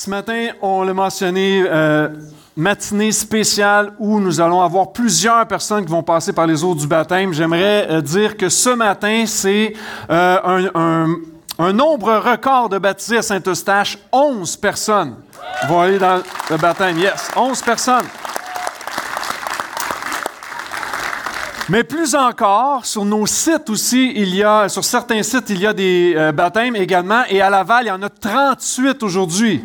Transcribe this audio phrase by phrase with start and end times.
[0.00, 2.08] Ce matin, on l'a mentionné, euh,
[2.56, 6.86] matinée spéciale où nous allons avoir plusieurs personnes qui vont passer par les eaux du
[6.86, 7.32] baptême.
[7.32, 9.72] J'aimerais euh, dire que ce matin, c'est
[10.08, 11.16] euh, un,
[11.58, 13.98] un, nombre record de baptisés à Saint-Eustache.
[14.12, 15.16] 11 personnes
[15.66, 16.96] vont aller dans le baptême.
[16.96, 18.06] Yes, 11 personnes.
[21.70, 25.66] Mais plus encore, sur nos sites aussi, il y a, sur certains sites, il y
[25.66, 27.24] a des baptêmes également.
[27.28, 29.62] Et à Laval, il y en a 38 aujourd'hui.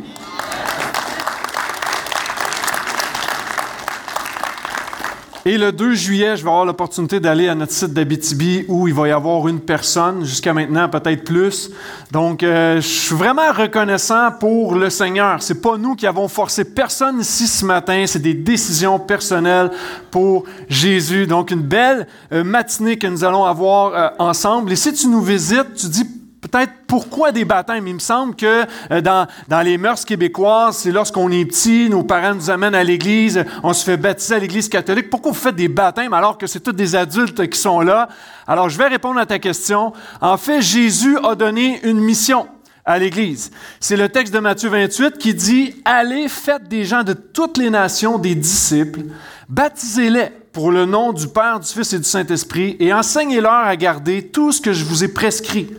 [5.46, 8.94] Et le 2 juillet, je vais avoir l'opportunité d'aller à notre site d'Abitibi où il
[8.94, 11.70] va y avoir une personne, jusqu'à maintenant peut-être plus.
[12.12, 15.44] Donc, euh, je suis vraiment reconnaissant pour le Seigneur.
[15.44, 19.70] C'est pas nous qui avons forcé personne ici ce matin, c'est des décisions personnelles
[20.12, 21.28] pour Jésus.
[21.28, 24.72] Donc, une belle euh, matinée que nous allons avoir euh, ensemble.
[24.72, 26.10] Et si tu nous visites, tu dis
[26.44, 27.88] peut-être pourquoi des baptêmes?
[27.88, 32.04] Il me semble que euh, dans, dans les mœurs québécoises, c'est lorsqu'on est petit, nos
[32.04, 35.10] parents nous amènent à l'église, on se fait baptiser à l'église catholique.
[35.10, 38.10] Pourquoi vous faites des baptêmes alors que c'est tous des adultes qui sont là?
[38.48, 39.94] Alors, je vais répondre à ta question.
[40.22, 42.48] En fait, Jésus a donné une mission
[42.86, 43.52] à l'Église.
[43.80, 47.70] C'est le texte de Matthieu 28 qui dit, Allez, faites des gens de toutes les
[47.70, 49.02] nations des disciples,
[49.48, 54.28] baptisez-les pour le nom du Père, du Fils et du Saint-Esprit, et enseignez-leur à garder
[54.28, 55.70] tout ce que je vous ai prescrit.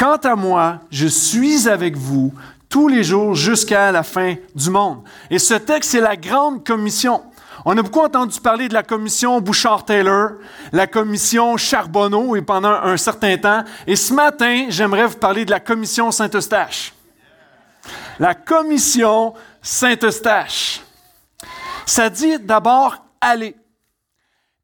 [0.00, 2.32] Quant à moi, je suis avec vous
[2.70, 5.02] tous les jours jusqu'à la fin du monde.
[5.28, 7.22] Et ce texte, c'est la grande commission.
[7.66, 10.30] On a beaucoup entendu parler de la commission Bouchard-Taylor,
[10.72, 13.62] la commission Charbonneau et pendant un certain temps.
[13.86, 16.94] Et ce matin, j'aimerais vous parler de la commission Saint-Eustache.
[18.18, 20.80] La commission Saint-Eustache.
[21.84, 23.54] Ça dit d'abord aller.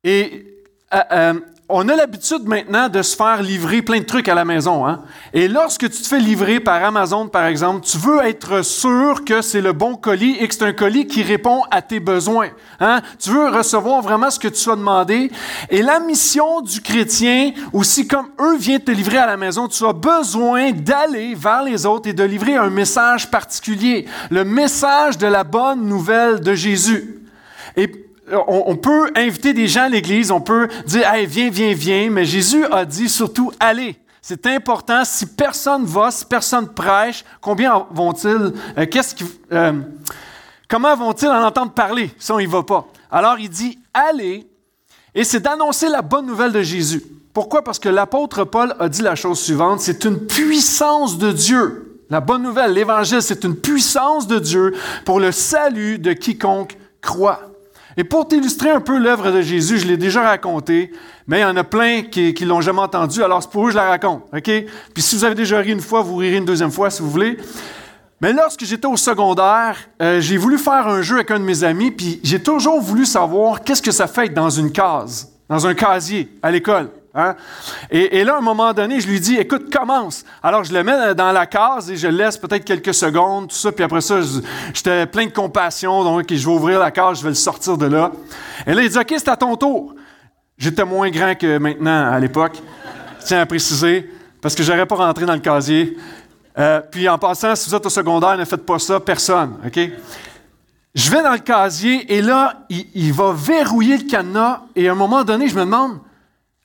[0.03, 0.65] Et
[0.95, 4.45] euh, euh, on a l'habitude maintenant de se faire livrer plein de trucs à la
[4.45, 4.87] maison.
[4.87, 5.03] Hein?
[5.33, 9.43] Et lorsque tu te fais livrer par Amazon, par exemple, tu veux être sûr que
[9.43, 12.51] c'est le bon colis et que c'est un colis qui répond à tes besoins.
[12.79, 13.01] Hein?
[13.19, 15.33] Tu veux recevoir vraiment ce que tu as demandé.
[15.69, 19.85] Et la mission du chrétien, aussi comme eux viennent te livrer à la maison, tu
[19.85, 25.27] as besoin d'aller vers les autres et de livrer un message particulier, le message de
[25.27, 27.23] la bonne nouvelle de Jésus.
[28.33, 32.25] On, peut inviter des gens à l'Église, on peut dire, hey, viens, viens, viens, mais
[32.25, 33.97] Jésus a dit surtout, allez.
[34.29, 35.05] C'est important.
[35.05, 39.15] Si personne va, si personne prêche, combien vont-ils, euh, qu'est-ce
[39.53, 39.73] euh,
[40.69, 42.89] comment vont-ils en entendre parler si on n'y va pas?
[43.09, 44.45] Alors il dit, allez,
[45.15, 47.05] et c'est d'annoncer la bonne nouvelle de Jésus.
[47.33, 47.63] Pourquoi?
[47.63, 52.03] Parce que l'apôtre Paul a dit la chose suivante, c'est une puissance de Dieu.
[52.11, 57.56] La bonne nouvelle, l'Évangile, c'est une puissance de Dieu pour le salut de quiconque croit.
[57.97, 60.93] Et pour t'illustrer un peu l'œuvre de Jésus, je l'ai déjà raconté,
[61.27, 63.73] mais il y en a plein qui l'ont jamais entendu, alors c'est pour eux que
[63.73, 64.23] je la raconte.
[64.35, 64.51] OK?
[64.93, 67.11] Puis si vous avez déjà ri une fois, vous rirez une deuxième fois si vous
[67.11, 67.39] voulez.
[68.21, 71.65] Mais lorsque j'étais au secondaire, euh, j'ai voulu faire un jeu avec un de mes
[71.65, 75.67] amis, puis j'ai toujours voulu savoir qu'est-ce que ça fait être dans une case, dans
[75.67, 76.91] un casier à l'école.
[77.17, 77.35] Hein?
[77.91, 80.23] Et, là, à un moment donné, je lui dis, écoute, commence.
[80.43, 83.73] Alors, je le mets dans la case et je laisse peut-être quelques secondes, tout ça.
[83.73, 84.21] Puis après ça,
[84.75, 86.05] j'étais plein de compassion.
[86.05, 88.13] Donc, je vais ouvrir la case, je vais le sortir de là.
[88.67, 89.95] Et là, il dit, OK, c'est à ton tour.
[90.59, 92.61] J'étais moins grand que maintenant, à l'époque.
[93.25, 94.11] Tiens à préciser,
[94.43, 95.97] parce que j'aurais pas rentré dans le casier.
[96.59, 99.79] Euh, puis en passant, si vous êtes au secondaire, ne faites pas ça, personne, OK?
[100.95, 104.93] Je vais dans le casier et là, il, il va verrouiller le cadenas et à
[104.93, 105.99] un moment donné, je me demande,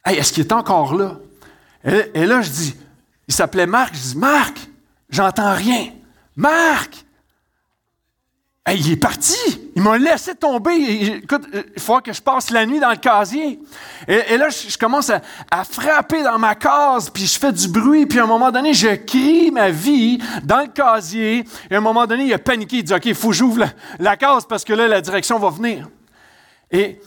[0.05, 1.17] Est-ce qu'il est encore là?
[1.83, 2.75] Et, là, je dis,
[3.27, 3.93] il s'appelait Marc.
[3.95, 4.57] Je dis, Marc,
[5.09, 5.91] j'entends rien.
[6.35, 7.05] Marc!
[8.69, 9.35] Il est parti.
[9.75, 11.19] Il m'a laissé tomber.
[11.23, 13.59] Écoute, il faut que je passe la nuit dans le casier.
[14.07, 18.05] Et, là, je, commence à, frapper dans ma case, puis je fais du bruit.
[18.05, 21.43] Puis à un moment donné, je crie ma vie dans le casier.
[21.71, 22.77] Et à un moment donné, il a paniqué.
[22.77, 23.69] Il dit, OK, il faut que j'ouvre la,
[23.99, 25.89] la, case parce que là, la direction va venir.
[26.69, 27.01] Et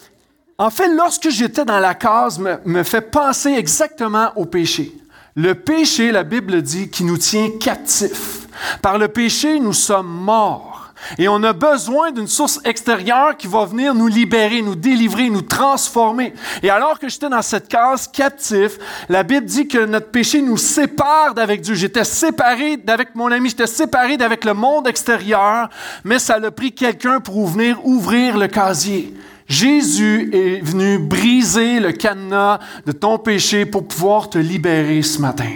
[0.64, 4.94] en fait, lorsque j'étais dans la case, me, fait penser exactement au péché.
[5.36, 8.48] Le péché, la Bible dit, qui nous tient captifs.
[8.80, 10.94] Par le péché, nous sommes morts.
[11.18, 15.42] Et on a besoin d'une source extérieure qui va venir nous libérer, nous délivrer, nous
[15.42, 16.32] transformer.
[16.62, 18.78] Et alors que j'étais dans cette case captif,
[19.10, 21.74] la Bible dit que notre péché nous sépare d'avec Dieu.
[21.74, 25.68] J'étais séparé d'avec mon ami, j'étais séparé d'avec le monde extérieur,
[26.04, 29.12] mais ça a pris quelqu'un pour venir ouvrir le casier.
[29.46, 35.50] Jésus est venu briser le cadenas de ton péché pour pouvoir te libérer ce matin.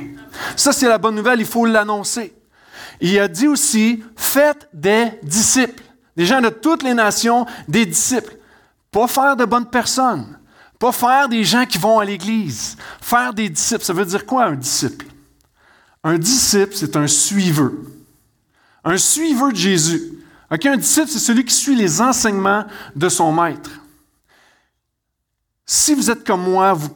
[0.56, 2.34] Ça, c'est la bonne nouvelle, il faut l'annoncer.
[3.00, 5.82] Il a dit aussi, faites des disciples,
[6.16, 8.36] des gens de toutes les nations, des disciples.
[8.90, 10.38] Pas faire de bonnes personnes,
[10.78, 12.76] pas faire des gens qui vont à l'église.
[13.00, 15.06] Faire des disciples, ça veut dire quoi un disciple?
[16.04, 17.72] Un disciple, c'est un suiveur.
[18.84, 20.17] Un suiveur de Jésus.
[20.50, 22.64] Un disciple, c'est celui qui suit les enseignements
[22.96, 23.70] de son maître.
[25.66, 26.88] Si vous êtes comme moi, vous,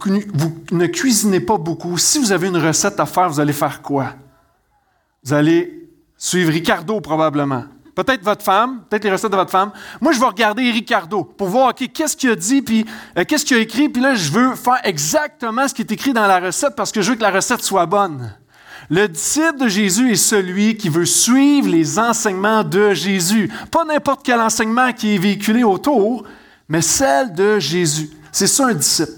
[0.70, 4.14] ne cuisinez pas beaucoup, si vous avez une recette à faire, vous allez faire quoi?
[5.22, 7.64] Vous allez suivre Ricardo probablement.
[7.94, 9.72] Peut-être votre femme, peut-être les recettes de votre femme.
[10.00, 12.87] Moi, je vais regarder Ricardo pour voir, OK, qu'est-ce qu'il a dit, puis
[13.19, 16.14] euh, qu'est-ce qu'il a écrit, puis là, je veux faire exactement ce qui est écrit
[16.14, 18.34] dans la recette parce que je veux que la recette soit bonne.
[18.94, 23.50] Le disciple de Jésus est celui qui veut suivre les enseignements de Jésus.
[23.70, 26.24] Pas n'importe quel enseignement qui est véhiculé autour,
[26.68, 28.10] mais celle de Jésus.
[28.30, 29.12] C'est ça un disciple.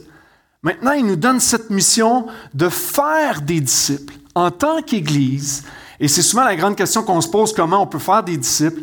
[0.63, 5.65] Maintenant, il nous donne cette mission de faire des disciples en tant qu'Église.
[5.99, 8.83] Et c'est souvent la grande question qu'on se pose, comment on peut faire des disciples.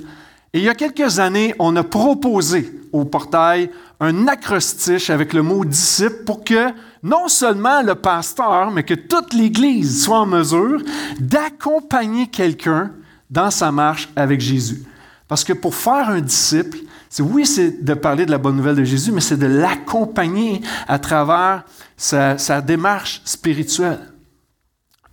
[0.52, 3.72] Et il y a quelques années, on a proposé au portail
[4.02, 6.70] un acrostiche avec le mot disciple pour que
[7.04, 10.82] non seulement le pasteur, mais que toute l'Église soit en mesure
[11.20, 12.92] d'accompagner quelqu'un
[13.30, 14.84] dans sa marche avec Jésus.
[15.28, 18.76] Parce que pour faire un disciple, c'est oui, c'est de parler de la bonne nouvelle
[18.76, 21.64] de Jésus, mais c'est de l'accompagner à travers
[21.96, 24.11] sa, démarche spirituelle.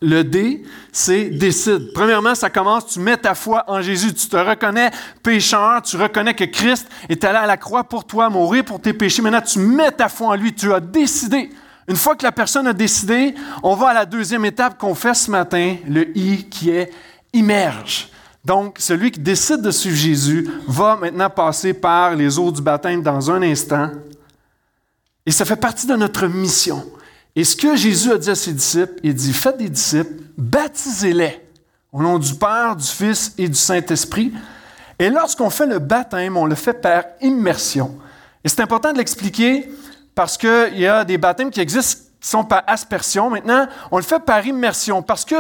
[0.00, 1.92] Le D, c'est décide.
[1.92, 4.14] Premièrement, ça commence, tu mets ta foi en Jésus.
[4.14, 4.90] Tu te reconnais
[5.22, 8.92] pécheur, tu reconnais que Christ est allé à la croix pour toi, mourir pour tes
[8.92, 9.22] péchés.
[9.22, 10.54] Maintenant, tu mets ta foi en lui.
[10.54, 11.50] Tu as décidé.
[11.88, 15.14] Une fois que la personne a décidé, on va à la deuxième étape qu'on fait
[15.14, 16.92] ce matin, le I, qui est
[17.32, 18.10] immerge.
[18.44, 23.02] Donc, celui qui décide de suivre Jésus va maintenant passer par les eaux du baptême
[23.02, 23.90] dans un instant.
[25.26, 26.84] Et ça fait partie de notre mission.
[27.38, 31.40] Et ce que Jésus a dit à ses disciples, il dit, faites des disciples, baptisez-les
[31.92, 34.32] au nom du Père, du Fils et du Saint-Esprit.
[34.98, 37.96] Et lorsqu'on fait le baptême, on le fait par immersion.
[38.42, 39.70] Et c'est important de l'expliquer
[40.16, 43.30] parce qu'il y a des baptêmes qui existent qui sont par aspersion.
[43.30, 45.36] Maintenant, on le fait par immersion parce que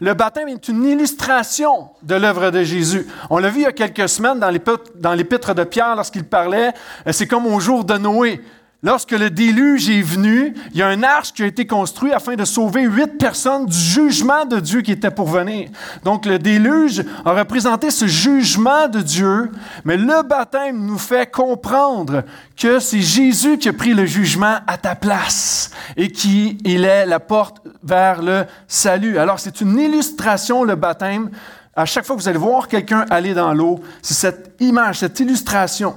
[0.00, 3.06] le baptême est une illustration de l'œuvre de Jésus.
[3.30, 6.74] On l'a vu il y a quelques semaines dans l'épître de Pierre lorsqu'il parlait,
[7.06, 8.42] euh, c'est comme au jour de Noé.
[8.84, 12.36] Lorsque le déluge est venu, il y a un arche qui a été construit afin
[12.36, 15.68] de sauver huit personnes du jugement de Dieu qui était pour venir.
[16.04, 19.50] Donc le déluge a représenté ce jugement de Dieu,
[19.84, 22.22] mais le baptême nous fait comprendre
[22.56, 27.04] que c'est Jésus qui a pris le jugement à ta place et qui il est
[27.04, 29.18] la porte vers le salut.
[29.18, 31.30] Alors c'est une illustration le baptême.
[31.74, 35.18] À chaque fois que vous allez voir quelqu'un aller dans l'eau, c'est cette image, cette
[35.18, 35.96] illustration.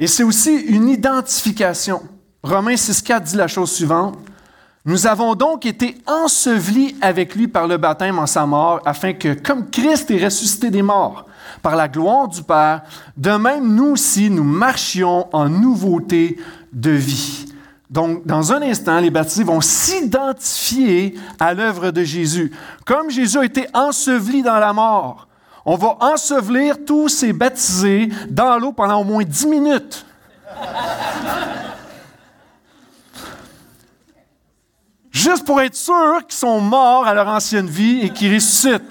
[0.00, 2.02] Et c'est aussi une identification.
[2.42, 4.18] Romains 6.4 dit la chose suivante.
[4.86, 9.34] Nous avons donc été ensevelis avec lui par le baptême en sa mort, afin que,
[9.34, 11.26] comme Christ est ressuscité des morts,
[11.60, 12.80] par la gloire du Père,
[13.14, 16.38] de même nous aussi, nous marchions en nouveauté
[16.72, 17.44] de vie.
[17.90, 22.52] Donc, dans un instant, les baptisés vont s'identifier à l'œuvre de Jésus.
[22.86, 25.28] Comme Jésus a été enseveli dans la mort,
[25.72, 30.04] on va ensevelir tous ces baptisés dans l'eau pendant au moins dix minutes.
[35.12, 38.82] Juste pour être sûr qu'ils sont morts à leur ancienne vie et qu'ils ressuscitent.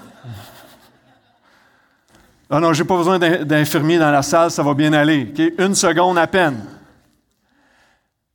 [2.48, 5.34] Ah non, non, j'ai pas besoin d'infirmier dans la salle, ça va bien aller.
[5.58, 6.64] Une seconde à peine.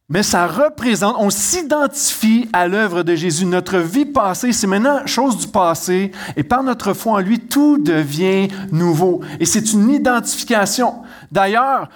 [0.08, 3.48] Mais ça représente, on s'identifie à l'œuvre de Jésus.
[3.48, 7.80] Notre vie passée, c'est maintenant chose du passé, et par notre foi en lui, tout
[7.80, 9.22] devient nouveau.
[9.40, 11.02] Et c'est une identification.
[11.32, 11.90] D'ailleurs,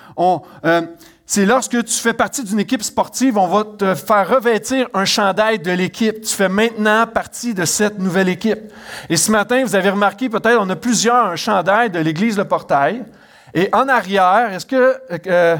[0.65, 0.81] euh,
[1.27, 5.59] c'est lorsque tu fais partie d'une équipe sportive, on va te faire revêtir un chandail
[5.59, 6.21] de l'équipe.
[6.21, 8.73] Tu fais maintenant partie de cette nouvelle équipe.
[9.07, 13.03] Et ce matin, vous avez remarqué, peut-être, on a plusieurs chandails de l'Église Le Portail.
[13.53, 14.97] Et en arrière, est-ce que...
[15.27, 15.57] Euh,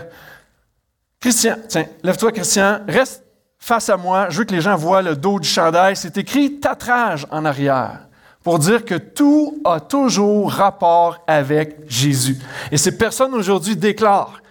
[1.19, 3.23] Christian, tiens, lève-toi, Christian, reste
[3.57, 4.29] face à moi.
[4.29, 5.95] Je veux que les gens voient le dos du chandail.
[5.95, 8.07] C'est écrit tatrage en arrière
[8.43, 12.38] pour dire que tout a toujours rapport avec Jésus.
[12.71, 14.41] Et ces personnes aujourd'hui déclarent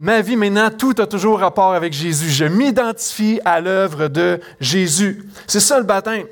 [0.00, 2.28] Ma vie maintenant, tout a toujours rapport avec Jésus.
[2.28, 5.24] Je m'identifie à l'œuvre de Jésus.
[5.46, 6.26] C'est ça le baptême.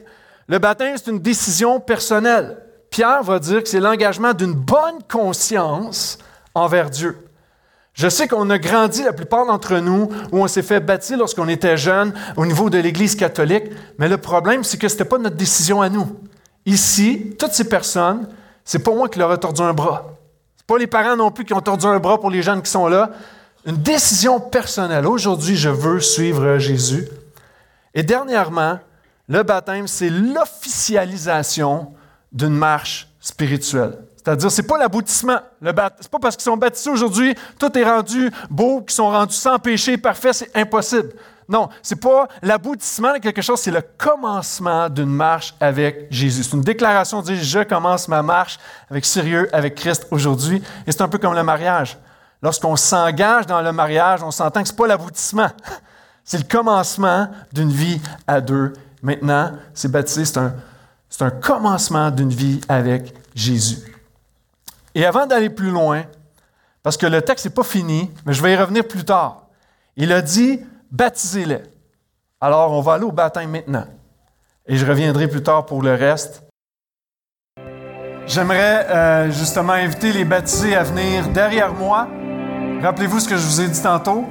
[0.49, 2.58] Le baptême, c'est une décision personnelle.
[2.90, 6.18] Pierre va dire que c'est l'engagement d'une bonne conscience
[6.54, 7.16] envers Dieu.
[7.94, 11.49] Je sais qu'on a grandi, la plupart d'entre nous, où on s'est fait bâtir lorsqu'on
[11.49, 13.64] était jeune au niveau de l'Église catholique,
[13.99, 16.18] mais le problème, c'est que ce n'était pas notre décision à nous.
[16.64, 18.28] Ici, toutes ces personnes,
[18.64, 20.16] c'est pas moi qui leur ai tordu un bras.
[20.56, 22.70] C'est pas les parents non plus qui ont tordu un bras pour les jeunes qui
[22.70, 23.11] sont là.
[23.66, 25.06] Une décision personnelle.
[25.06, 27.08] Aujourd'hui, je veux suivre Jésus.
[27.94, 28.78] Et dernièrement,
[29.28, 31.92] le baptême, c'est l'officialisation
[32.32, 33.99] d'une marche spirituelle.
[34.25, 35.38] C'est-à-dire, ce n'est pas l'aboutissement.
[35.61, 39.35] Ce n'est pas parce qu'ils sont baptisés aujourd'hui, tout est rendu beau, qu'ils sont rendus
[39.35, 41.11] sans péché, parfait, c'est impossible.
[41.49, 46.45] Non, c'est pas l'aboutissement de quelque chose, c'est le commencement d'une marche avec Jésus.
[46.45, 48.59] C'est une déclaration de dire je commence ma marche
[48.91, 50.62] avec sérieux avec Christ aujourd'hui.
[50.87, 51.99] Et c'est un peu comme le mariage.
[52.43, 55.50] Lorsqu'on s'engage dans le mariage, on s'entend que ce n'est pas l'aboutissement.
[56.25, 58.73] C'est le commencement d'une vie à deux.
[59.02, 60.55] Maintenant, c'est baptisé, c'est un,
[61.11, 63.91] c'est un commencement d'une vie avec Jésus.
[64.94, 66.04] Et avant d'aller plus loin,
[66.82, 69.46] parce que le texte n'est pas fini, mais je vais y revenir plus tard,
[69.96, 71.62] il a dit baptisez-les.
[72.40, 73.87] Alors, on va aller au baptême maintenant.
[74.66, 76.42] Et je reviendrai plus tard pour le reste.
[78.26, 82.08] J'aimerais euh, justement inviter les baptisés à venir derrière moi.
[82.80, 84.25] Rappelez-vous ce que je vous ai dit tantôt.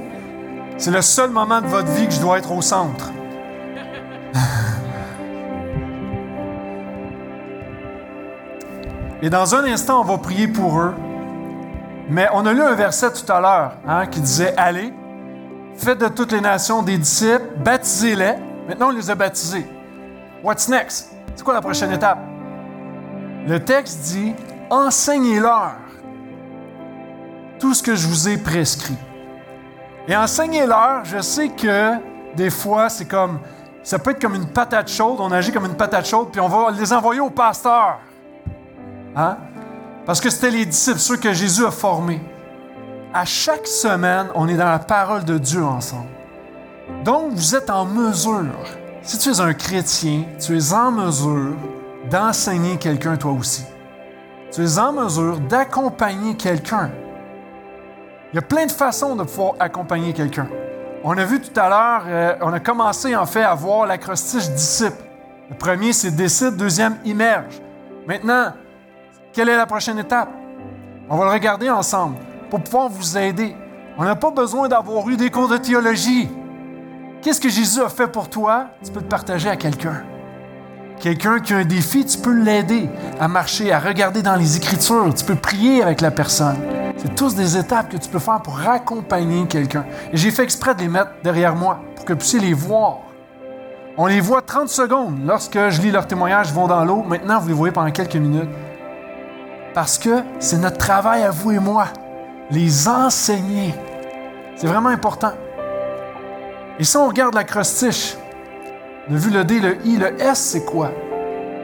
[0.78, 3.11] C'est le seul moment de votre vie que je dois être au centre.
[9.22, 10.94] Et dans un instant, on va prier pour eux.
[12.08, 14.92] Mais on a lu un verset tout à l'heure hein, qui disait Allez,
[15.76, 18.34] faites de toutes les nations des disciples, baptisez-les.
[18.68, 19.64] Maintenant, on les a baptisés.
[20.42, 21.12] What's next?
[21.36, 22.18] C'est quoi la prochaine étape?
[23.46, 24.34] Le texte dit
[24.70, 25.74] Enseignez-leur
[27.60, 28.98] tout ce que je vous ai prescrit.
[30.08, 31.92] Et enseignez-leur, je sais que
[32.34, 33.38] des fois, c'est comme,
[33.84, 36.48] ça peut être comme une patate chaude, on agit comme une patate chaude, puis on
[36.48, 38.00] va les envoyer au pasteur.
[39.16, 39.36] Hein?
[40.06, 42.20] Parce que c'était les disciples, ceux que Jésus a formés.
[43.14, 46.08] À chaque semaine, on est dans la parole de Dieu ensemble.
[47.04, 48.42] Donc, vous êtes en mesure,
[49.02, 51.56] si tu es un chrétien, tu es en mesure
[52.10, 53.64] d'enseigner quelqu'un toi aussi.
[54.50, 56.90] Tu es en mesure d'accompagner quelqu'un.
[58.32, 60.48] Il y a plein de façons de pouvoir accompagner quelqu'un.
[61.04, 64.48] On a vu tout à l'heure, euh, on a commencé en fait à voir l'acrostiche
[64.50, 65.02] disciple.
[65.50, 67.60] Le premier, c'est décide, deuxième, immerge.
[68.06, 68.52] Maintenant,
[69.32, 70.28] quelle est la prochaine étape?
[71.08, 72.16] On va le regarder ensemble
[72.50, 73.56] pour pouvoir vous aider.
[73.96, 76.28] On n'a pas besoin d'avoir eu des cours de théologie.
[77.22, 78.66] Qu'est-ce que Jésus a fait pour toi?
[78.84, 80.02] Tu peux le partager à quelqu'un.
[80.98, 85.12] Quelqu'un qui a un défi, tu peux l'aider à marcher, à regarder dans les Écritures.
[85.14, 86.56] Tu peux prier avec la personne.
[86.96, 89.84] C'est tous des étapes que tu peux faire pour accompagner quelqu'un.
[90.12, 92.98] J'ai fait exprès de les mettre derrière moi pour que vous puissiez les voir.
[93.96, 97.02] On les voit 30 secondes lorsque je lis leur témoignage, ils vont dans l'eau.
[97.02, 98.48] Maintenant, vous les voyez pendant quelques minutes.
[99.74, 101.86] Parce que c'est notre travail à vous et moi,
[102.50, 103.74] les enseigner.
[104.56, 105.32] C'est vraiment important.
[106.78, 108.16] Et si on regarde l'acrostiche,
[109.08, 110.90] on a vu le D, le I, le S, c'est quoi?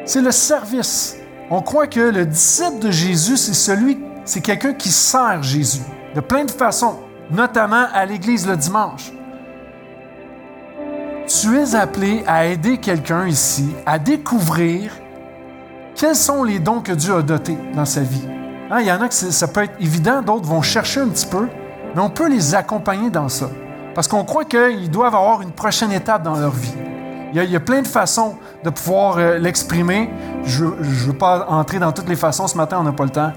[0.04, 1.16] C'est le service.
[1.50, 5.82] On croit que le disciple de Jésus, c'est celui, c'est quelqu'un qui sert Jésus
[6.14, 6.98] de plein de façons,
[7.30, 9.12] notamment à l'Église le dimanche.
[11.26, 14.92] Tu es appelé à aider quelqu'un ici à découvrir
[15.98, 18.26] quels sont les dons que Dieu a dotés dans sa vie?
[18.70, 21.26] Hein, il y en a que ça peut être évident, d'autres vont chercher un petit
[21.26, 21.48] peu,
[21.94, 23.50] mais on peut les accompagner dans ça.
[23.94, 26.74] Parce qu'on croit qu'ils doivent avoir une prochaine étape dans leur vie.
[27.34, 30.08] Il y a, plein de façons de pouvoir euh, l'exprimer.
[30.44, 33.10] Je ne veux pas entrer dans toutes les façons, ce matin on n'a pas le
[33.10, 33.32] temps.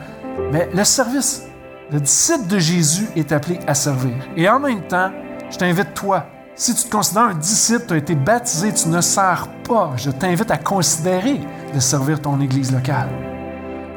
[0.52, 1.44] Mais le service,
[1.92, 4.14] le disciple de Jésus est appelé à servir.
[4.38, 5.12] Et en même temps,
[5.50, 6.26] je t'invite toi,
[6.62, 10.12] si tu te considères un disciple, tu as été baptisé, tu ne sers pas, je
[10.12, 11.42] t'invite à considérer
[11.74, 13.10] de servir ton Église locale.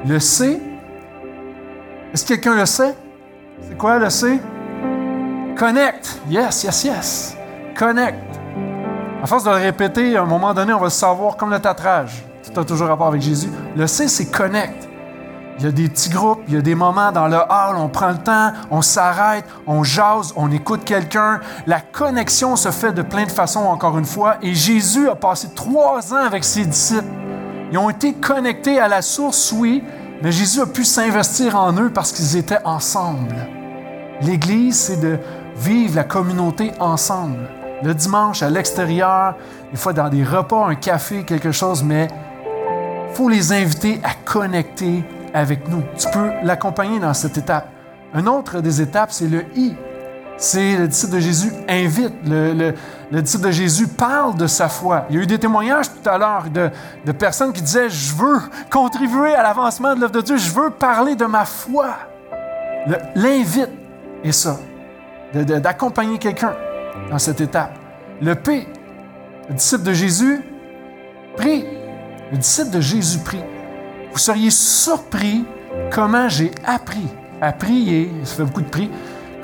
[0.07, 0.63] Le C,
[2.11, 2.95] est-ce que quelqu'un le sait?
[3.69, 4.41] C'est quoi le C?
[5.59, 6.21] Connect.
[6.31, 7.37] Yes, yes, yes.
[7.77, 8.17] Connect.
[9.23, 11.61] À force de le répéter, à un moment donné, on va le savoir comme le
[11.61, 12.25] tatrage.
[12.51, 13.51] Tu as toujours rapport avec Jésus.
[13.77, 14.89] Le C, c'est connect.
[15.59, 17.89] Il y a des petits groupes, il y a des moments dans le hall, on
[17.89, 21.41] prend le temps, on s'arrête, on jase, on écoute quelqu'un.
[21.67, 24.37] La connexion se fait de plein de façons, encore une fois.
[24.43, 27.05] Et Jésus a passé trois ans avec ses disciples.
[27.71, 29.85] Ils ont été connectés à la source, oui,
[30.23, 33.37] mais Jésus a pu s'investir en eux parce qu'ils étaient ensemble.
[34.23, 35.19] L'Église, c'est de
[35.57, 37.49] vivre la communauté ensemble.
[37.83, 39.35] Le dimanche, à l'extérieur,
[39.71, 42.09] des fois dans des repas, un café, quelque chose, mais
[43.11, 45.05] il faut les inviter à connecter
[45.35, 45.83] avec nous.
[45.99, 47.69] Tu peux l'accompagner dans cette étape.
[48.15, 49.75] Une autre des étapes, c'est le I.
[50.37, 52.15] C'est le disciple de Jésus invite.
[52.27, 52.75] Le,
[53.11, 55.07] le, disciple de Jésus parle de sa foi.
[55.11, 56.71] Il y a eu des témoignages tout à l'heure de,
[57.05, 60.71] de, personnes qui disaient Je veux contribuer à l'avancement de l'œuvre de Dieu, je veux
[60.71, 61.91] parler de ma foi.
[63.15, 63.71] L'invite
[64.23, 64.59] est ça,
[65.33, 66.55] d'accompagner quelqu'un
[67.11, 67.79] dans cette étape.
[68.21, 68.67] Le P,
[69.49, 70.41] le disciple de Jésus
[71.37, 71.65] prie.
[72.33, 73.43] Le disciple de Jésus prie.
[74.15, 75.45] Vous seriez surpris
[75.91, 77.09] comment j'ai appris
[77.41, 78.89] à prier, ça fait beaucoup de prix,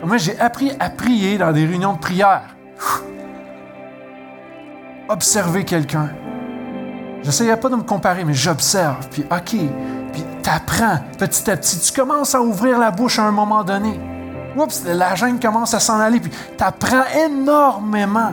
[0.00, 2.54] comment j'ai appris à prier dans des réunions de prière.
[5.08, 6.10] Observer quelqu'un.
[7.24, 9.56] J'essayais pas de me comparer, mais j'observe, puis OK,
[10.12, 11.80] puis apprends petit à petit.
[11.80, 13.98] Tu commences à ouvrir la bouche à un moment donné.
[14.56, 18.32] Oups, la gêne commence à s'en aller, puis apprends énormément.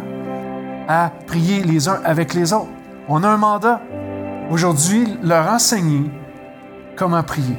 [0.87, 2.69] à prier les uns avec les autres.
[3.09, 3.81] On a un mandat
[4.49, 6.09] aujourd'hui, leur enseigner
[6.97, 7.57] comment prier.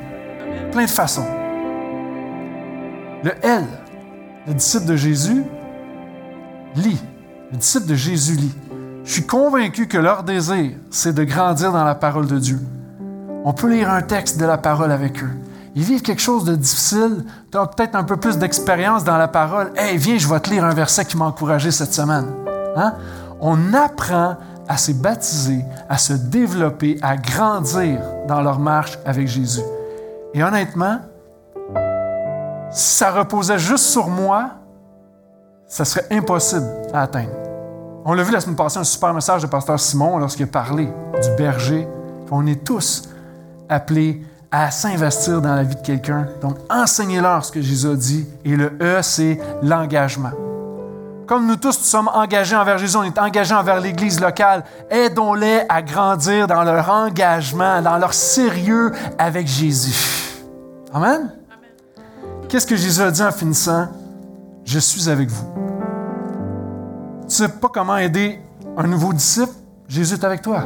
[0.72, 1.26] Plein de façons.
[3.24, 3.64] Le L,
[4.46, 5.44] le disciple de Jésus,
[6.76, 7.00] lit.
[7.50, 8.54] Le disciple de Jésus lit.
[9.04, 12.60] Je suis convaincu que leur désir, c'est de grandir dans la parole de Dieu.
[13.44, 15.30] On peut lire un texte de la parole avec eux.
[15.74, 17.24] Ils vivent quelque chose de difficile.
[17.50, 19.72] Tu as peut-être un peu plus d'expérience dans la parole.
[19.76, 22.26] Hey, viens, je vais te lire un verset qui m'a encouragé cette semaine.
[22.76, 22.94] Hein?
[23.40, 24.36] On apprend
[24.68, 29.62] à se baptiser, à se développer, à grandir dans leur marche avec Jésus.
[30.34, 30.98] Et honnêtement,
[32.70, 34.50] si ça reposait juste sur moi,
[35.66, 37.30] ça serait impossible à atteindre.
[38.04, 40.86] On l'a vu la semaine passée, un super message de Pasteur Simon lorsqu'il a parlé
[40.86, 41.88] du berger.
[42.30, 43.08] On est tous
[43.68, 46.26] appelés à s'investir dans la vie de quelqu'un.
[46.40, 48.26] Donc, enseignez-leur ce que Jésus a dit.
[48.44, 50.32] Et le E, c'est l'engagement.
[51.28, 54.64] Comme nous tous, nous sommes engagés envers Jésus, on est engagés envers l'Église locale.
[54.88, 60.40] Aidons-les à grandir dans leur engagement, dans leur sérieux avec Jésus.
[60.90, 61.30] Amen?
[62.48, 63.88] Qu'est-ce que Jésus a dit en finissant?
[64.64, 65.44] Je suis avec vous.
[67.20, 68.40] Tu ne sais pas comment aider
[68.78, 69.52] un nouveau disciple?
[69.86, 70.64] Jésus est avec toi.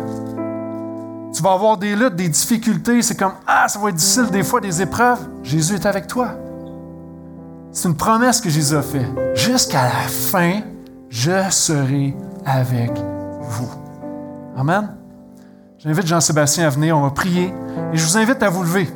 [1.35, 3.03] Tu vas avoir des luttes, des difficultés.
[3.03, 5.27] C'est comme, ah, ça va être difficile des fois, des épreuves.
[5.43, 6.37] Jésus est avec toi.
[7.73, 9.07] C'est une promesse que Jésus a faite.
[9.35, 10.61] Jusqu'à la fin,
[11.09, 12.15] je serai
[12.45, 12.91] avec
[13.41, 13.71] vous.
[14.57, 14.95] Amen.
[15.79, 17.53] J'invite Jean-Sébastien à venir, on va prier.
[17.93, 18.89] Et je vous invite à vous lever,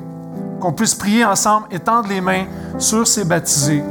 [0.60, 2.44] qu'on puisse prier ensemble, étendre les mains
[2.78, 3.82] sur ces baptisés.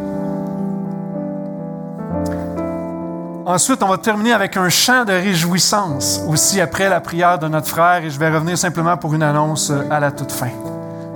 [3.48, 7.68] Ensuite, on va terminer avec un chant de réjouissance, aussi après la prière de notre
[7.68, 10.50] frère, et je vais revenir simplement pour une annonce à la toute fin.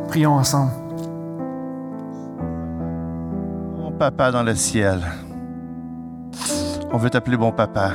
[0.10, 0.72] Prions ensemble.
[4.00, 5.02] Papa dans le ciel.
[6.94, 7.92] On veut t'appeler bon papa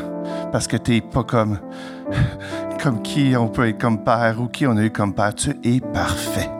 [0.52, 1.58] parce que tu n'es pas comme,
[2.82, 5.34] comme qui on peut être comme père ou qui on a eu comme père.
[5.34, 6.50] Tu es parfait.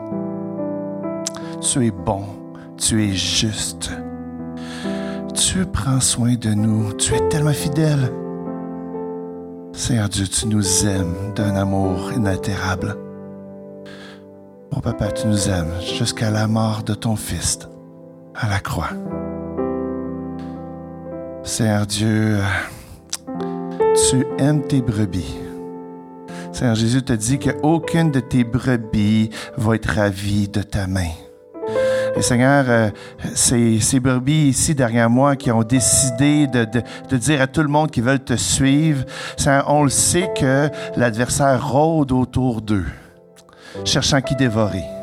[1.61, 2.23] Tu es bon.
[2.75, 3.91] Tu es juste.
[5.35, 6.93] Tu prends soin de nous.
[6.93, 8.11] Tu es tellement fidèle.
[9.73, 12.95] Seigneur Dieu, tu nous aimes d'un amour inaltérable.
[14.73, 17.59] Mon papa, tu nous aimes jusqu'à la mort de ton fils
[18.33, 18.89] à la croix.
[21.45, 22.39] Seigneur Dieu,
[24.09, 25.35] tu aimes tes brebis.
[26.51, 31.11] Seigneur Jésus te dit qu'aucune de tes brebis va être ravie de ta main.
[32.15, 32.89] Et Seigneur, euh,
[33.35, 36.65] ces, brebis ici derrière moi qui ont décidé de,
[37.15, 39.05] dire à tout le monde qu'ils veulent te suivre,
[39.67, 42.87] on le sait que l'adversaire rôde autour d'eux,
[43.83, 44.94] cherchant qui dévorer.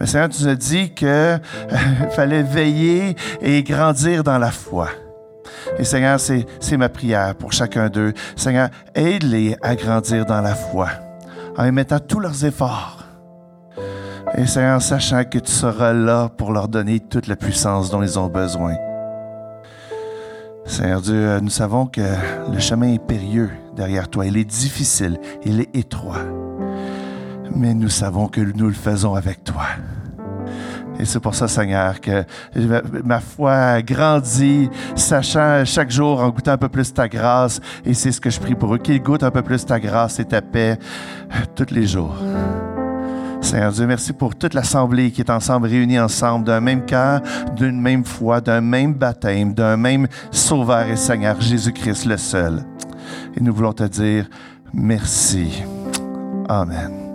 [0.00, 1.38] Mais Seigneur, tu nous as dit qu'il euh,
[2.10, 4.88] fallait veiller et grandir dans la foi.
[5.78, 8.12] Et Seigneur, c'est, ma prière pour chacun d'eux.
[8.36, 10.88] Seigneur, aide-les à grandir dans la foi
[11.56, 13.04] en y mettant tous leurs efforts.
[14.36, 18.18] Et Seigneur, sachant que tu seras là pour leur donner toute la puissance dont ils
[18.18, 18.74] ont besoin.
[20.66, 22.02] Seigneur Dieu, nous savons que
[22.52, 24.26] le chemin est périlleux derrière toi.
[24.26, 26.24] Il est difficile, il est étroit
[27.54, 29.66] mais nous savons que nous le faisons avec toi.
[30.98, 32.24] Et c'est pour ça, Seigneur, que
[33.04, 37.60] ma foi grandit, sachant chaque jour en goûtant un peu plus ta grâce.
[37.84, 40.18] Et c'est ce que je prie pour eux, qu'ils goûtent un peu plus ta grâce
[40.20, 40.78] et ta paix
[41.54, 42.16] tous les jours.
[43.42, 47.20] Seigneur Dieu, merci pour toute l'assemblée qui est ensemble, réunie ensemble, d'un même cœur,
[47.54, 52.64] d'une même foi, d'un même baptême, d'un même Sauveur et Seigneur, Jésus-Christ le seul.
[53.36, 54.28] Et nous voulons te dire
[54.72, 55.62] merci.
[56.48, 57.05] Amen.